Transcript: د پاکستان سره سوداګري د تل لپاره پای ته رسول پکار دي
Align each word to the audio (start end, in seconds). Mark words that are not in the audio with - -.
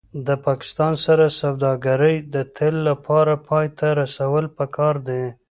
د 0.27 0.29
پاکستان 0.47 0.93
سره 1.05 1.25
سوداګري 1.41 2.15
د 2.33 2.35
تل 2.55 2.75
لپاره 2.89 3.33
پای 3.47 3.67
ته 3.77 3.87
رسول 4.01 4.43
پکار 4.57 4.95
دي 5.07 5.23